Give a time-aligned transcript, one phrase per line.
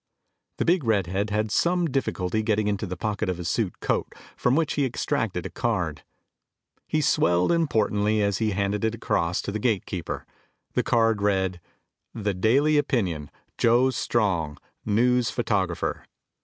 [0.57, 4.55] The big redhead had some difficulty getting into the pocket of his suit coat from
[4.55, 6.01] which he extracted a card.
[6.87, 10.25] He swelled importantly as he handed it across to the gate keeper.
[10.73, 11.61] The card read,
[12.15, 13.29] "The Daily Opinion.
[13.59, 16.05] Joe Strong, News Photographer."